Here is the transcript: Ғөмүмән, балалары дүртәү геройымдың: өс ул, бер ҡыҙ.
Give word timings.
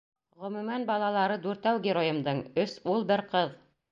Ғөмүмән, 0.43 0.85
балалары 0.89 1.35
дүртәү 1.43 1.83
геройымдың: 1.87 2.41
өс 2.65 2.75
ул, 2.95 3.07
бер 3.15 3.27
ҡыҙ. 3.35 3.57